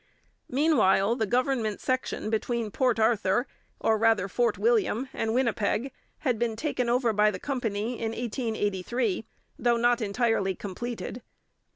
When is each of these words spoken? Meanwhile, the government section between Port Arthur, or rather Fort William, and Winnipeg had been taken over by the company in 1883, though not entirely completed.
Meanwhile, 0.49 1.17
the 1.17 1.27
government 1.27 1.79
section 1.79 2.31
between 2.31 2.71
Port 2.71 2.97
Arthur, 2.99 3.45
or 3.79 3.99
rather 3.99 4.27
Fort 4.27 4.57
William, 4.57 5.07
and 5.13 5.31
Winnipeg 5.35 5.91
had 6.21 6.39
been 6.39 6.55
taken 6.55 6.89
over 6.89 7.13
by 7.13 7.29
the 7.29 7.37
company 7.39 7.99
in 7.99 8.09
1883, 8.11 9.27
though 9.59 9.77
not 9.77 10.01
entirely 10.01 10.55
completed. 10.55 11.21